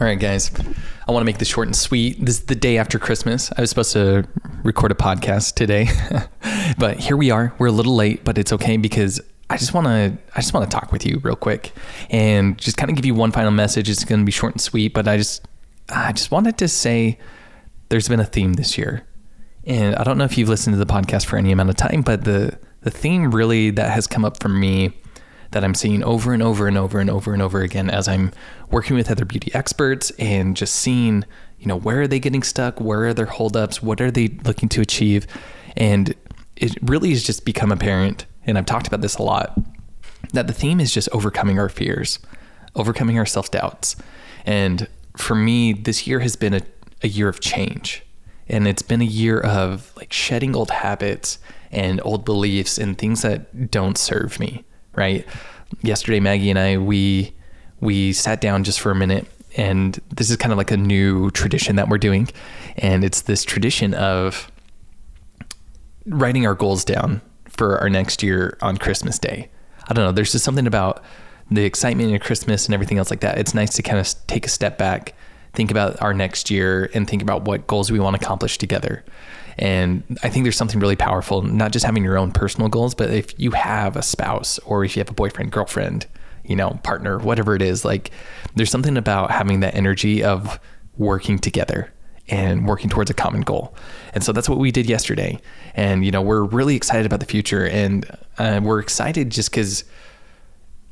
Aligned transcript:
All 0.00 0.06
right, 0.06 0.20
guys. 0.20 0.52
I 1.08 1.10
want 1.10 1.22
to 1.22 1.24
make 1.24 1.38
this 1.38 1.48
short 1.48 1.66
and 1.66 1.74
sweet. 1.74 2.24
This 2.24 2.36
is 2.36 2.44
the 2.44 2.54
day 2.54 2.78
after 2.78 3.00
Christmas. 3.00 3.50
I 3.56 3.60
was 3.60 3.68
supposed 3.68 3.92
to 3.94 4.28
record 4.62 4.92
a 4.92 4.94
podcast 4.94 5.54
today, 5.54 5.88
but 6.78 7.00
here 7.00 7.16
we 7.16 7.32
are. 7.32 7.52
We're 7.58 7.66
a 7.66 7.72
little 7.72 7.96
late, 7.96 8.24
but 8.24 8.38
it's 8.38 8.52
okay 8.52 8.76
because 8.76 9.20
I 9.50 9.56
just 9.56 9.74
want 9.74 9.88
to 9.88 10.16
I 10.36 10.40
just 10.40 10.54
want 10.54 10.70
to 10.70 10.72
talk 10.72 10.92
with 10.92 11.04
you 11.04 11.18
real 11.24 11.34
quick 11.34 11.72
and 12.10 12.56
just 12.58 12.76
kind 12.76 12.90
of 12.90 12.94
give 12.94 13.06
you 13.06 13.14
one 13.16 13.32
final 13.32 13.50
message. 13.50 13.90
It's 13.90 14.04
going 14.04 14.20
to 14.20 14.24
be 14.24 14.30
short 14.30 14.52
and 14.52 14.60
sweet, 14.60 14.94
but 14.94 15.08
I 15.08 15.16
just 15.16 15.48
I 15.88 16.12
just 16.12 16.30
wanted 16.30 16.58
to 16.58 16.68
say 16.68 17.18
there's 17.88 18.08
been 18.08 18.20
a 18.20 18.24
theme 18.24 18.52
this 18.52 18.78
year. 18.78 19.04
And 19.64 19.96
I 19.96 20.04
don't 20.04 20.16
know 20.16 20.24
if 20.24 20.38
you've 20.38 20.48
listened 20.48 20.74
to 20.74 20.78
the 20.78 20.86
podcast 20.86 21.26
for 21.26 21.38
any 21.38 21.50
amount 21.50 21.70
of 21.70 21.76
time, 21.76 22.02
but 22.02 22.22
the 22.22 22.56
the 22.82 22.92
theme 22.92 23.32
really 23.32 23.70
that 23.70 23.90
has 23.90 24.06
come 24.06 24.24
up 24.24 24.40
for 24.40 24.48
me 24.48 24.92
that 25.50 25.64
I'm 25.64 25.74
seeing 25.74 26.02
over 26.02 26.32
and 26.32 26.42
over 26.42 26.66
and 26.66 26.76
over 26.76 27.00
and 27.00 27.08
over 27.08 27.32
and 27.32 27.42
over 27.42 27.60
again 27.62 27.90
as 27.90 28.06
I'm 28.06 28.32
working 28.70 28.96
with 28.96 29.10
other 29.10 29.24
beauty 29.24 29.50
experts 29.54 30.10
and 30.18 30.56
just 30.56 30.74
seeing, 30.76 31.24
you 31.58 31.66
know, 31.66 31.76
where 31.76 32.02
are 32.02 32.08
they 32.08 32.20
getting 32.20 32.42
stuck? 32.42 32.80
Where 32.80 33.06
are 33.06 33.14
their 33.14 33.26
holdups? 33.26 33.82
What 33.82 34.00
are 34.00 34.10
they 34.10 34.28
looking 34.44 34.68
to 34.70 34.80
achieve? 34.80 35.26
And 35.76 36.14
it 36.56 36.76
really 36.82 37.10
has 37.10 37.22
just 37.22 37.44
become 37.44 37.70
apparent, 37.72 38.26
and 38.44 38.58
I've 38.58 38.66
talked 38.66 38.88
about 38.88 39.00
this 39.00 39.16
a 39.16 39.22
lot, 39.22 39.58
that 40.32 40.46
the 40.48 40.52
theme 40.52 40.80
is 40.80 40.92
just 40.92 41.08
overcoming 41.12 41.58
our 41.58 41.68
fears, 41.68 42.18
overcoming 42.74 43.18
our 43.18 43.26
self 43.26 43.50
doubts. 43.50 43.96
And 44.44 44.88
for 45.16 45.34
me, 45.34 45.72
this 45.72 46.06
year 46.06 46.20
has 46.20 46.36
been 46.36 46.54
a, 46.54 46.62
a 47.02 47.08
year 47.08 47.28
of 47.28 47.40
change. 47.40 48.02
And 48.48 48.66
it's 48.66 48.82
been 48.82 49.02
a 49.02 49.06
year 49.06 49.38
of 49.38 49.92
like 49.96 50.12
shedding 50.12 50.56
old 50.56 50.70
habits 50.70 51.38
and 51.70 52.00
old 52.02 52.24
beliefs 52.24 52.78
and 52.78 52.96
things 52.96 53.20
that 53.22 53.70
don't 53.70 53.98
serve 53.98 54.40
me 54.40 54.64
right? 54.98 55.26
Yesterday, 55.82 56.20
Maggie 56.20 56.50
and 56.50 56.58
I 56.58 56.76
we 56.76 57.32
we 57.80 58.12
sat 58.12 58.40
down 58.40 58.64
just 58.64 58.80
for 58.80 58.90
a 58.90 58.94
minute, 58.94 59.26
and 59.56 59.98
this 60.10 60.30
is 60.30 60.36
kind 60.36 60.52
of 60.52 60.58
like 60.58 60.70
a 60.70 60.76
new 60.76 61.30
tradition 61.30 61.76
that 61.76 61.88
we're 61.88 61.98
doing, 61.98 62.28
and 62.76 63.04
it's 63.04 63.22
this 63.22 63.44
tradition 63.44 63.94
of 63.94 64.50
writing 66.06 66.46
our 66.46 66.54
goals 66.54 66.84
down 66.84 67.20
for 67.48 67.78
our 67.78 67.88
next 67.88 68.22
year 68.22 68.58
on 68.60 68.76
Christmas 68.76 69.18
Day. 69.18 69.48
I 69.88 69.94
don't 69.94 70.04
know. 70.04 70.12
There's 70.12 70.32
just 70.32 70.44
something 70.44 70.66
about 70.66 71.02
the 71.50 71.64
excitement 71.64 72.14
of 72.14 72.20
Christmas 72.20 72.66
and 72.66 72.74
everything 72.74 72.98
else 72.98 73.10
like 73.10 73.20
that. 73.20 73.38
It's 73.38 73.54
nice 73.54 73.74
to 73.76 73.82
kind 73.82 73.98
of 73.98 74.14
take 74.26 74.46
a 74.46 74.50
step 74.50 74.78
back, 74.78 75.14
think 75.52 75.70
about 75.70 76.00
our 76.02 76.14
next 76.14 76.50
year, 76.50 76.90
and 76.94 77.08
think 77.08 77.22
about 77.22 77.44
what 77.44 77.66
goals 77.66 77.90
we 77.90 78.00
want 78.00 78.16
to 78.16 78.24
accomplish 78.24 78.58
together. 78.58 79.04
And 79.58 80.04
I 80.22 80.28
think 80.28 80.44
there's 80.44 80.56
something 80.56 80.78
really 80.78 80.96
powerful, 80.96 81.42
not 81.42 81.72
just 81.72 81.84
having 81.84 82.04
your 82.04 82.16
own 82.16 82.30
personal 82.30 82.68
goals, 82.68 82.94
but 82.94 83.10
if 83.10 83.38
you 83.40 83.50
have 83.50 83.96
a 83.96 84.02
spouse 84.02 84.58
or 84.60 84.84
if 84.84 84.96
you 84.96 85.00
have 85.00 85.10
a 85.10 85.14
boyfriend, 85.14 85.50
girlfriend, 85.50 86.06
you 86.44 86.54
know, 86.54 86.78
partner, 86.84 87.18
whatever 87.18 87.56
it 87.56 87.62
is, 87.62 87.84
like 87.84 88.12
there's 88.54 88.70
something 88.70 88.96
about 88.96 89.32
having 89.32 89.60
that 89.60 89.74
energy 89.74 90.22
of 90.22 90.60
working 90.96 91.38
together 91.38 91.92
and 92.28 92.68
working 92.68 92.88
towards 92.88 93.10
a 93.10 93.14
common 93.14 93.40
goal. 93.40 93.74
And 94.14 94.22
so 94.22 94.32
that's 94.32 94.48
what 94.48 94.58
we 94.58 94.70
did 94.70 94.88
yesterday. 94.88 95.40
And, 95.74 96.04
you 96.04 96.12
know, 96.12 96.22
we're 96.22 96.44
really 96.44 96.76
excited 96.76 97.06
about 97.06 97.20
the 97.20 97.26
future 97.26 97.66
and 97.66 98.08
uh, 98.38 98.60
we're 98.62 98.78
excited 98.78 99.30
just 99.30 99.50
because, 99.50 99.82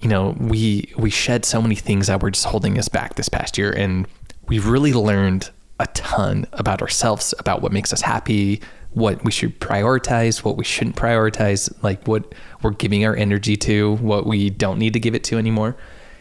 you 0.00 0.08
know, 0.08 0.34
we, 0.40 0.92
we 0.96 1.10
shed 1.10 1.44
so 1.44 1.62
many 1.62 1.74
things 1.74 2.08
that 2.08 2.20
were 2.20 2.30
just 2.30 2.46
holding 2.46 2.78
us 2.78 2.88
back 2.88 3.14
this 3.14 3.28
past 3.28 3.58
year. 3.58 3.70
And 3.70 4.08
we've 4.48 4.66
really 4.66 4.92
learned 4.92 5.50
a 5.78 5.86
ton 5.88 6.46
about 6.52 6.80
ourselves, 6.80 7.34
about 7.38 7.62
what 7.62 7.72
makes 7.72 7.92
us 7.92 8.00
happy, 8.00 8.60
what 8.90 9.22
we 9.24 9.30
should 9.30 9.60
prioritize, 9.60 10.42
what 10.42 10.56
we 10.56 10.64
shouldn't 10.64 10.96
prioritize, 10.96 11.70
like 11.82 12.06
what 12.08 12.34
we're 12.62 12.70
giving 12.70 13.04
our 13.04 13.14
energy 13.14 13.56
to, 13.56 13.96
what 13.96 14.26
we 14.26 14.48
don't 14.48 14.78
need 14.78 14.94
to 14.94 15.00
give 15.00 15.14
it 15.14 15.22
to 15.24 15.36
anymore. 15.36 15.76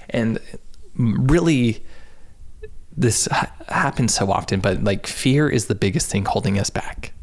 And 0.09 0.39
really, 0.95 1.83
this 2.97 3.27
ha- 3.31 3.51
happens 3.69 4.13
so 4.13 4.31
often, 4.31 4.59
but 4.59 4.83
like 4.83 5.07
fear 5.07 5.47
is 5.47 5.67
the 5.67 5.75
biggest 5.75 6.11
thing 6.11 6.25
holding 6.25 6.59
us 6.59 6.69
back. 6.69 7.13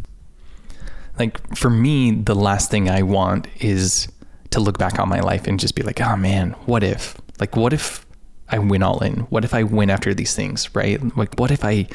Like 1.19 1.55
for 1.57 1.69
me, 1.69 2.13
the 2.13 2.35
last 2.35 2.71
thing 2.71 2.89
I 2.89 3.03
want 3.03 3.47
is 3.61 4.09
to 4.51 4.61
look 4.61 4.79
back 4.79 4.99
on 4.99 5.09
my 5.09 5.21
life 5.21 5.47
and 5.47 5.61
just 5.61 5.75
be 5.75 5.83
like, 5.83 6.01
oh 6.01 6.17
man, 6.17 6.53
what 6.65 6.83
if? 6.83 7.17
Like, 7.39 7.57
what 7.57 7.73
if 7.73 8.07
I 8.53 8.59
went 8.59 8.83
all 8.83 9.03
in? 9.03 9.21
What 9.31 9.45
if 9.45 9.55
I 9.55 9.63
went 9.63 9.91
after 9.91 10.13
these 10.13 10.35
things, 10.35 10.73
right? 10.75 11.01
Like, 11.17 11.35
what 11.39 11.51
if 11.51 11.65
I 11.65 11.89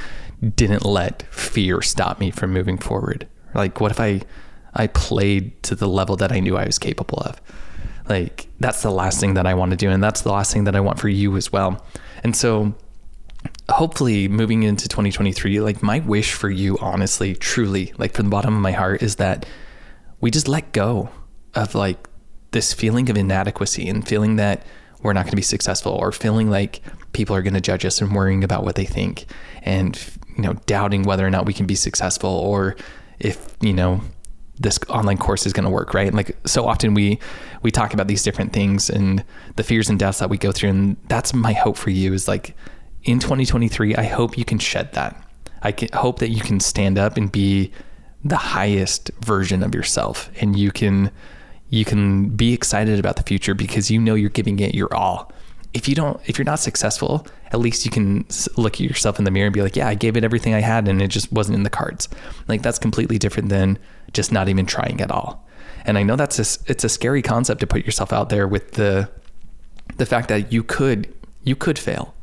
didn't 0.55 0.83
let 0.83 1.21
fear 1.33 1.81
stop 1.83 2.19
me 2.19 2.31
from 2.31 2.51
moving 2.51 2.79
forward? 2.79 3.27
Like, 3.53 3.79
what 3.79 3.91
if 3.91 3.99
I 3.99 4.21
I 4.73 4.87
played 4.87 5.61
to 5.63 5.75
the 5.75 5.87
level 5.87 6.15
that 6.17 6.31
I 6.31 6.39
knew 6.39 6.57
I 6.57 6.65
was 6.65 6.79
capable 6.79 7.19
of? 7.19 7.39
Like, 8.09 8.47
that's 8.59 8.81
the 8.81 8.89
last 8.89 9.19
thing 9.19 9.35
that 9.35 9.45
I 9.45 9.53
want 9.53 9.71
to 9.71 9.77
do, 9.77 9.89
and 9.89 10.03
that's 10.03 10.21
the 10.21 10.31
last 10.31 10.51
thing 10.51 10.63
that 10.63 10.75
I 10.75 10.79
want 10.79 10.99
for 10.99 11.09
you 11.09 11.37
as 11.37 11.51
well. 11.51 11.85
And 12.23 12.35
so, 12.35 12.73
hopefully, 13.69 14.27
moving 14.27 14.63
into 14.63 14.87
2023, 14.87 15.59
like 15.59 15.83
my 15.83 15.99
wish 15.99 16.33
for 16.33 16.49
you, 16.49 16.77
honestly, 16.79 17.35
truly, 17.35 17.93
like 17.97 18.13
from 18.13 18.25
the 18.25 18.31
bottom 18.31 18.55
of 18.55 18.61
my 18.61 18.71
heart, 18.71 19.03
is 19.03 19.17
that 19.17 19.45
we 20.21 20.31
just 20.31 20.47
let 20.47 20.71
go 20.71 21.09
of 21.53 21.75
like 21.75 22.07
this 22.51 22.73
feeling 22.73 23.09
of 23.09 23.17
inadequacy 23.17 23.87
and 23.87 24.07
feeling 24.07 24.37
that 24.37 24.65
we're 25.01 25.13
not 25.13 25.23
going 25.23 25.31
to 25.31 25.35
be 25.37 25.41
successful 25.41 25.93
or 25.93 26.11
feeling 26.11 26.49
like 26.49 26.81
people 27.13 27.35
are 27.35 27.41
going 27.41 27.53
to 27.53 27.61
judge 27.61 27.85
us 27.85 28.01
and 28.01 28.13
worrying 28.13 28.43
about 28.43 28.63
what 28.63 28.75
they 28.75 28.85
think 28.85 29.25
and 29.63 29.99
you 30.35 30.43
know 30.43 30.53
doubting 30.65 31.03
whether 31.03 31.25
or 31.25 31.29
not 31.29 31.45
we 31.45 31.53
can 31.53 31.65
be 31.65 31.75
successful 31.75 32.29
or 32.29 32.75
if 33.19 33.55
you 33.61 33.73
know 33.73 34.01
this 34.59 34.79
online 34.89 35.17
course 35.17 35.45
is 35.45 35.53
going 35.53 35.63
to 35.63 35.69
work 35.69 35.93
right? 35.93 36.13
Like 36.13 36.35
so 36.45 36.65
often 36.65 36.93
we 36.93 37.19
we 37.61 37.71
talk 37.71 37.93
about 37.93 38.07
these 38.07 38.23
different 38.23 38.53
things 38.53 38.89
and 38.89 39.23
the 39.55 39.63
fears 39.63 39.89
and 39.89 39.99
doubts 39.99 40.19
that 40.19 40.29
we 40.29 40.37
go 40.37 40.51
through 40.51 40.69
and 40.69 40.97
that's 41.07 41.33
my 41.33 41.53
hope 41.53 41.77
for 41.77 41.89
you 41.89 42.13
is 42.13 42.27
like 42.27 42.55
in 43.03 43.19
2023 43.19 43.95
i 43.95 44.03
hope 44.03 44.37
you 44.37 44.45
can 44.45 44.59
shed 44.59 44.91
that. 44.93 45.15
I 45.61 45.71
can, 45.71 45.89
hope 45.93 46.19
that 46.19 46.29
you 46.29 46.41
can 46.41 46.59
stand 46.59 46.97
up 46.97 47.17
and 47.17 47.31
be 47.31 47.71
the 48.23 48.37
highest 48.37 49.11
version 49.21 49.63
of 49.63 49.73
yourself 49.73 50.29
and 50.39 50.57
you 50.57 50.71
can 50.71 51.11
you 51.69 51.85
can 51.85 52.29
be 52.29 52.53
excited 52.53 52.99
about 52.99 53.17
the 53.17 53.23
future 53.23 53.53
because 53.53 53.91
you 53.91 53.99
know 53.99 54.15
you're 54.15 54.29
giving 54.29 54.59
it 54.59 54.73
your 54.73 54.93
all. 54.93 55.31
If 55.73 55.87
you 55.87 55.95
don't 55.95 56.19
if 56.25 56.37
you're 56.37 56.45
not 56.45 56.59
successful 56.59 57.27
at 57.51 57.59
least 57.59 57.85
you 57.85 57.91
can 57.91 58.25
look 58.57 58.75
at 58.75 58.79
yourself 58.81 59.19
in 59.19 59.25
the 59.25 59.31
mirror 59.31 59.47
and 59.47 59.53
be 59.53 59.61
like 59.61 59.75
yeah 59.75 59.87
i 59.87 59.95
gave 59.95 60.17
it 60.17 60.23
everything 60.23 60.53
i 60.53 60.59
had 60.59 60.87
and 60.87 61.01
it 61.01 61.07
just 61.07 61.31
wasn't 61.31 61.55
in 61.55 61.63
the 61.63 61.69
cards. 61.69 62.09
Like 62.47 62.61
that's 62.61 62.79
completely 62.79 63.17
different 63.17 63.49
than 63.49 63.77
just 64.13 64.31
not 64.31 64.49
even 64.49 64.65
trying 64.65 65.01
at 65.01 65.11
all. 65.11 65.45
And 65.85 65.97
i 65.97 66.03
know 66.03 66.15
that's 66.15 66.39
a, 66.39 66.71
it's 66.71 66.83
a 66.83 66.89
scary 66.89 67.21
concept 67.21 67.59
to 67.59 67.67
put 67.67 67.85
yourself 67.85 68.11
out 68.11 68.29
there 68.29 68.47
with 68.47 68.71
the 68.71 69.09
the 69.97 70.05
fact 70.05 70.29
that 70.29 70.51
you 70.51 70.63
could 70.63 71.13
you 71.43 71.55
could 71.55 71.77
fail. 71.77 72.13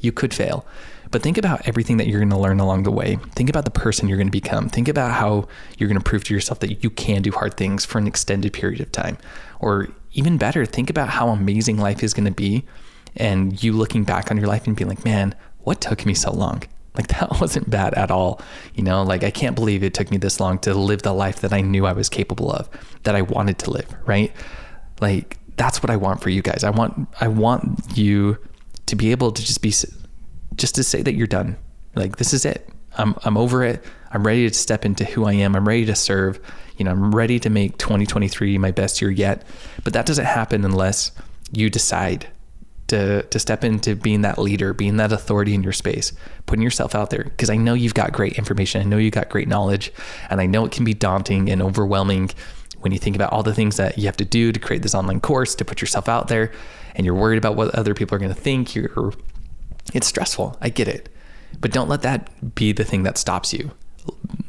You 0.00 0.12
could 0.12 0.34
fail 0.34 0.66
but 1.14 1.22
think 1.22 1.38
about 1.38 1.68
everything 1.68 1.98
that 1.98 2.08
you're 2.08 2.18
going 2.18 2.30
to 2.30 2.36
learn 2.36 2.58
along 2.58 2.82
the 2.82 2.90
way. 2.90 3.20
Think 3.36 3.48
about 3.48 3.64
the 3.64 3.70
person 3.70 4.08
you're 4.08 4.18
going 4.18 4.26
to 4.26 4.32
become. 4.32 4.68
Think 4.68 4.88
about 4.88 5.12
how 5.12 5.46
you're 5.78 5.88
going 5.88 5.96
to 5.96 6.02
prove 6.02 6.24
to 6.24 6.34
yourself 6.34 6.58
that 6.58 6.82
you 6.82 6.90
can 6.90 7.22
do 7.22 7.30
hard 7.30 7.56
things 7.56 7.84
for 7.84 7.98
an 7.98 8.08
extended 8.08 8.52
period 8.52 8.80
of 8.80 8.90
time. 8.90 9.16
Or 9.60 9.86
even 10.14 10.38
better, 10.38 10.66
think 10.66 10.90
about 10.90 11.10
how 11.10 11.28
amazing 11.28 11.76
life 11.76 12.02
is 12.02 12.14
going 12.14 12.24
to 12.24 12.32
be 12.32 12.64
and 13.14 13.62
you 13.62 13.74
looking 13.74 14.02
back 14.02 14.32
on 14.32 14.38
your 14.38 14.48
life 14.48 14.66
and 14.66 14.74
being 14.74 14.88
like, 14.88 15.04
man, 15.04 15.36
what 15.60 15.80
took 15.80 16.04
me 16.04 16.14
so 16.14 16.32
long? 16.32 16.64
Like 16.96 17.06
that 17.20 17.40
wasn't 17.40 17.70
bad 17.70 17.94
at 17.94 18.10
all. 18.10 18.40
You 18.74 18.82
know, 18.82 19.04
like 19.04 19.22
I 19.22 19.30
can't 19.30 19.54
believe 19.54 19.84
it 19.84 19.94
took 19.94 20.10
me 20.10 20.16
this 20.16 20.40
long 20.40 20.58
to 20.62 20.74
live 20.74 21.02
the 21.02 21.14
life 21.14 21.42
that 21.42 21.52
I 21.52 21.60
knew 21.60 21.86
I 21.86 21.92
was 21.92 22.08
capable 22.08 22.50
of, 22.50 22.68
that 23.04 23.14
I 23.14 23.22
wanted 23.22 23.60
to 23.60 23.70
live, 23.70 23.86
right? 24.04 24.32
Like 25.00 25.38
that's 25.54 25.80
what 25.80 25.90
I 25.90 25.96
want 25.96 26.22
for 26.22 26.30
you 26.30 26.42
guys. 26.42 26.64
I 26.64 26.70
want 26.70 27.06
I 27.20 27.28
want 27.28 27.96
you 27.96 28.36
to 28.86 28.96
be 28.96 29.12
able 29.12 29.30
to 29.30 29.44
just 29.44 29.62
be 29.62 29.70
just 30.56 30.74
to 30.76 30.82
say 30.82 31.02
that 31.02 31.14
you're 31.14 31.26
done. 31.26 31.56
Like 31.94 32.16
this 32.16 32.32
is 32.32 32.44
it. 32.44 32.68
I'm 32.96 33.14
I'm 33.24 33.36
over 33.36 33.64
it. 33.64 33.84
I'm 34.10 34.26
ready 34.26 34.48
to 34.48 34.54
step 34.54 34.84
into 34.84 35.04
who 35.04 35.24
I 35.24 35.32
am. 35.34 35.56
I'm 35.56 35.66
ready 35.66 35.84
to 35.86 35.94
serve. 35.94 36.40
You 36.76 36.84
know, 36.84 36.92
I'm 36.92 37.14
ready 37.14 37.38
to 37.40 37.50
make 37.50 37.78
2023 37.78 38.58
my 38.58 38.70
best 38.70 39.00
year 39.00 39.10
yet. 39.10 39.44
But 39.82 39.92
that 39.92 40.06
doesn't 40.06 40.24
happen 40.24 40.64
unless 40.64 41.12
you 41.52 41.70
decide 41.70 42.28
to 42.88 43.22
to 43.22 43.38
step 43.38 43.64
into 43.64 43.96
being 43.96 44.22
that 44.22 44.38
leader, 44.38 44.72
being 44.72 44.96
that 44.98 45.12
authority 45.12 45.54
in 45.54 45.62
your 45.62 45.72
space, 45.72 46.12
putting 46.46 46.62
yourself 46.62 46.94
out 46.94 47.10
there. 47.10 47.24
Because 47.24 47.50
I 47.50 47.56
know 47.56 47.74
you've 47.74 47.94
got 47.94 48.12
great 48.12 48.34
information. 48.34 48.80
I 48.80 48.84
know 48.84 48.98
you've 48.98 49.14
got 49.14 49.28
great 49.28 49.48
knowledge, 49.48 49.92
and 50.30 50.40
I 50.40 50.46
know 50.46 50.64
it 50.64 50.72
can 50.72 50.84
be 50.84 50.94
daunting 50.94 51.50
and 51.50 51.62
overwhelming 51.62 52.30
when 52.80 52.92
you 52.92 52.98
think 52.98 53.16
about 53.16 53.32
all 53.32 53.42
the 53.42 53.54
things 53.54 53.78
that 53.78 53.96
you 53.96 54.04
have 54.04 54.16
to 54.18 54.26
do 54.26 54.52
to 54.52 54.60
create 54.60 54.82
this 54.82 54.94
online 54.94 55.20
course, 55.20 55.54
to 55.54 55.64
put 55.64 55.80
yourself 55.80 56.08
out 56.08 56.28
there, 56.28 56.52
and 56.94 57.06
you're 57.06 57.14
worried 57.14 57.38
about 57.38 57.56
what 57.56 57.74
other 57.74 57.94
people 57.94 58.14
are 58.14 58.18
going 58.18 58.34
to 58.34 58.40
think. 58.40 58.74
You're 58.74 59.12
it's 59.94 60.06
stressful. 60.06 60.58
I 60.60 60.68
get 60.68 60.88
it. 60.88 61.08
But 61.60 61.72
don't 61.72 61.88
let 61.88 62.02
that 62.02 62.54
be 62.54 62.72
the 62.72 62.84
thing 62.84 63.04
that 63.04 63.16
stops 63.16 63.54
you. 63.54 63.70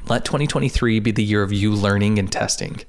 Let 0.08 0.26
2023 0.26 1.00
be 1.00 1.12
the 1.12 1.24
year 1.24 1.42
of 1.42 1.54
you 1.54 1.72
learning 1.72 2.20
and 2.20 2.30
testing. 2.30 2.82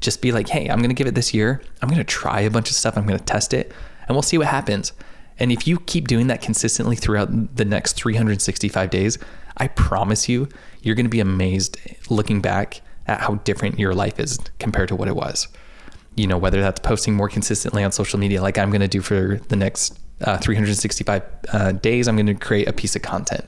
Just 0.00 0.20
be 0.20 0.32
like, 0.32 0.48
hey, 0.48 0.68
I'm 0.68 0.78
going 0.78 0.90
to 0.90 0.94
give 0.94 1.06
it 1.06 1.14
this 1.14 1.32
year. 1.32 1.62
I'm 1.80 1.88
going 1.88 1.98
to 1.98 2.04
try 2.04 2.40
a 2.40 2.50
bunch 2.50 2.68
of 2.68 2.76
stuff. 2.76 2.96
I'm 2.96 3.06
going 3.06 3.18
to 3.18 3.24
test 3.24 3.54
it 3.54 3.72
and 4.08 4.16
we'll 4.16 4.22
see 4.22 4.38
what 4.38 4.48
happens. 4.48 4.92
And 5.38 5.52
if 5.52 5.68
you 5.68 5.78
keep 5.78 6.08
doing 6.08 6.26
that 6.26 6.42
consistently 6.42 6.96
throughout 6.96 7.56
the 7.56 7.64
next 7.64 7.92
365 7.92 8.90
days, 8.90 9.18
I 9.56 9.68
promise 9.68 10.28
you, 10.28 10.48
you're 10.82 10.96
going 10.96 11.06
to 11.06 11.10
be 11.10 11.20
amazed 11.20 11.78
looking 12.10 12.40
back 12.40 12.80
at 13.06 13.20
how 13.20 13.36
different 13.36 13.78
your 13.78 13.94
life 13.94 14.18
is 14.18 14.38
compared 14.58 14.88
to 14.88 14.96
what 14.96 15.06
it 15.06 15.14
was. 15.14 15.46
You 16.16 16.26
know, 16.26 16.38
whether 16.38 16.60
that's 16.60 16.80
posting 16.80 17.14
more 17.14 17.28
consistently 17.28 17.84
on 17.84 17.92
social 17.92 18.18
media, 18.18 18.42
like 18.42 18.58
I'm 18.58 18.70
going 18.70 18.80
to 18.80 18.88
do 18.88 19.00
for 19.00 19.40
the 19.46 19.54
next 19.54 19.99
uh, 20.22 20.38
365 20.38 21.22
uh, 21.52 21.72
days, 21.72 22.08
I'm 22.08 22.16
going 22.16 22.26
to 22.26 22.34
create 22.34 22.68
a 22.68 22.72
piece 22.72 22.96
of 22.96 23.02
content. 23.02 23.44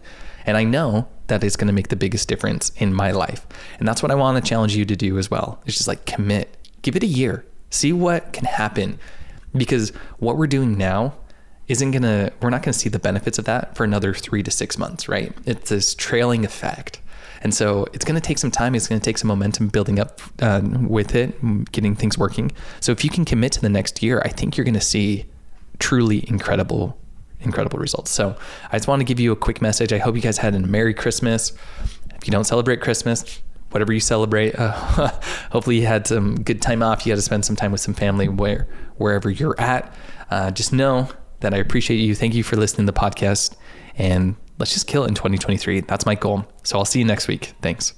And 0.46 0.56
I 0.56 0.64
know 0.64 1.08
that 1.28 1.44
it's 1.44 1.56
going 1.56 1.68
to 1.68 1.72
make 1.72 1.88
the 1.88 1.96
biggest 1.96 2.28
difference 2.28 2.70
in 2.76 2.92
my 2.92 3.12
life. 3.12 3.46
And 3.78 3.86
that's 3.86 4.02
what 4.02 4.10
I 4.10 4.14
want 4.14 4.42
to 4.42 4.48
challenge 4.48 4.74
you 4.76 4.84
to 4.84 4.96
do 4.96 5.18
as 5.18 5.30
well. 5.30 5.62
It's 5.66 5.76
just 5.76 5.88
like 5.88 6.04
commit, 6.04 6.56
give 6.82 6.96
it 6.96 7.02
a 7.02 7.06
year, 7.06 7.44
see 7.70 7.92
what 7.92 8.32
can 8.32 8.44
happen. 8.44 8.98
Because 9.54 9.90
what 10.18 10.36
we're 10.36 10.46
doing 10.46 10.76
now 10.76 11.14
isn't 11.68 11.90
going 11.90 12.02
to, 12.02 12.32
we're 12.40 12.50
not 12.50 12.62
going 12.62 12.72
to 12.72 12.78
see 12.78 12.88
the 12.88 12.98
benefits 12.98 13.38
of 13.38 13.44
that 13.44 13.76
for 13.76 13.84
another 13.84 14.12
three 14.14 14.42
to 14.42 14.50
six 14.50 14.78
months, 14.78 15.08
right? 15.08 15.32
It's 15.46 15.70
this 15.70 15.94
trailing 15.94 16.44
effect. 16.44 17.00
And 17.42 17.54
so 17.54 17.86
it's 17.92 18.04
going 18.04 18.14
to 18.14 18.20
take 18.20 18.38
some 18.38 18.50
time. 18.50 18.74
It's 18.74 18.88
going 18.88 19.00
to 19.00 19.04
take 19.04 19.18
some 19.18 19.28
momentum 19.28 19.68
building 19.68 19.98
up 19.98 20.20
uh, 20.40 20.60
with 20.62 21.14
it, 21.14 21.72
getting 21.72 21.96
things 21.96 22.16
working. 22.16 22.52
So 22.80 22.92
if 22.92 23.04
you 23.04 23.10
can 23.10 23.24
commit 23.24 23.52
to 23.52 23.60
the 23.60 23.68
next 23.68 24.02
year, 24.02 24.22
I 24.24 24.28
think 24.28 24.56
you're 24.56 24.64
going 24.64 24.74
to 24.74 24.80
see 24.80 25.26
truly 25.82 26.24
incredible 26.28 26.96
incredible 27.40 27.80
results. 27.80 28.08
So 28.12 28.36
I 28.70 28.76
just 28.78 28.86
want 28.86 29.00
to 29.00 29.04
give 29.04 29.18
you 29.18 29.32
a 29.32 29.36
quick 29.36 29.60
message. 29.60 29.92
I 29.92 29.98
hope 29.98 30.14
you 30.14 30.22
guys 30.22 30.38
had 30.38 30.54
a 30.54 30.60
Merry 30.60 30.94
Christmas. 30.94 31.52
If 32.14 32.24
you 32.24 32.30
don't 32.30 32.44
celebrate 32.44 32.80
Christmas, 32.80 33.42
whatever 33.70 33.92
you 33.92 33.98
celebrate, 33.98 34.54
uh, 34.56 34.70
hopefully 35.50 35.80
you 35.80 35.86
had 35.86 36.06
some 36.06 36.36
good 36.36 36.62
time 36.62 36.84
off. 36.84 37.04
You 37.04 37.10
had 37.10 37.18
to 37.18 37.22
spend 37.22 37.44
some 37.44 37.56
time 37.56 37.72
with 37.72 37.80
some 37.80 37.94
family 37.94 38.28
where 38.28 38.68
wherever 38.96 39.28
you're 39.28 39.60
at. 39.60 39.92
Uh, 40.30 40.52
just 40.52 40.72
know 40.72 41.08
that 41.40 41.52
I 41.52 41.56
appreciate 41.56 41.96
you. 41.96 42.14
Thank 42.14 42.34
you 42.34 42.44
for 42.44 42.54
listening 42.54 42.86
to 42.86 42.92
the 42.92 42.98
podcast, 42.98 43.56
and 43.96 44.36
let's 44.58 44.72
just 44.72 44.86
kill 44.86 45.02
it 45.04 45.08
in 45.08 45.14
2023. 45.14 45.80
That's 45.80 46.06
my 46.06 46.14
goal. 46.14 46.46
So 46.62 46.78
I'll 46.78 46.84
see 46.84 47.00
you 47.00 47.04
next 47.04 47.26
week. 47.26 47.54
Thanks. 47.60 47.94